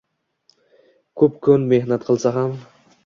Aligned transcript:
Ko‘p 1.23 1.37
kun 1.49 1.67
mehnat 1.75 2.09
qilsa 2.09 2.33
ham 2.39 2.57